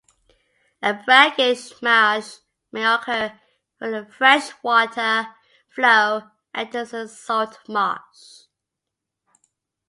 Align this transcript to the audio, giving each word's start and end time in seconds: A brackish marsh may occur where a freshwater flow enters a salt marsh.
A 0.81 0.95
brackish 0.95 1.79
marsh 1.79 2.37
may 2.71 2.83
occur 2.83 3.39
where 3.77 4.01
a 4.01 4.05
freshwater 4.11 5.27
flow 5.69 6.27
enters 6.55 6.91
a 6.95 7.07
salt 7.07 7.59
marsh. 7.69 8.47